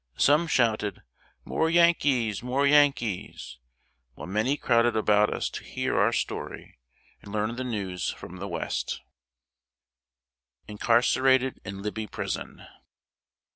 Some 0.17 0.47
shouted, 0.47 1.03
"More 1.45 1.69
Yankees! 1.69 2.41
more 2.41 2.65
Yankees!" 2.65 3.59
while 4.15 4.25
many 4.25 4.57
crowded 4.57 4.95
about 4.95 5.31
us 5.31 5.47
to 5.51 5.63
hear 5.63 5.95
our 5.99 6.11
story, 6.11 6.79
and 7.21 7.31
learn 7.31 7.55
the 7.55 7.63
news 7.63 8.09
from 8.09 8.37
the 8.37 8.47
West. 8.47 8.89
[Sidenote: 8.89 9.03
INCARCERATED 10.81 11.61
IN 11.65 11.83
LIBBY 11.83 12.07
PRISON. 12.07 12.63